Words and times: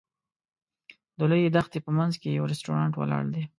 د 1.17 1.19
لویې 1.29 1.49
دښتې 1.55 1.79
په 1.85 1.91
منځ 1.97 2.13
کې 2.21 2.29
یو 2.37 2.49
رسټورانټ 2.51 2.93
ولاړ 2.97 3.23
دی. 3.33 3.43